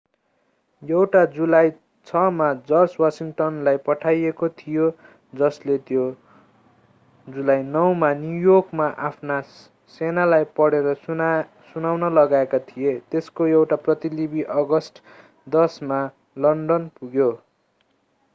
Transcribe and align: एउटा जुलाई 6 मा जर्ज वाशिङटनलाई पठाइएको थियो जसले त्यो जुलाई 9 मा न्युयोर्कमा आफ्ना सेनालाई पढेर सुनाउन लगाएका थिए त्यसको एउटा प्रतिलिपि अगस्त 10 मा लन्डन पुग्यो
एउटा 0.83 1.19
जुलाई 1.33 1.67
6 2.07 2.21
मा 2.37 2.45
जर्ज 2.69 2.93
वाशिङटनलाई 3.01 3.79
पठाइएको 3.89 4.47
थियो 4.61 4.85
जसले 5.33 5.75
त्यो 5.89 6.05
जुलाई 7.27 7.61
9 7.75 7.83
मा 8.03 8.09
न्युयोर्कमा 8.21 8.87
आफ्ना 9.09 9.37
सेनालाई 9.97 10.47
पढेर 10.61 10.89
सुनाउन 11.03 12.07
लगाएका 12.19 12.61
थिए 12.71 12.95
त्यसको 13.11 13.51
एउटा 13.51 13.79
प्रतिलिपि 13.85 14.47
अगस्त 14.55 15.03
10 15.57 15.77
मा 15.93 16.01
लन्डन 16.47 16.89
पुग्यो 16.97 17.29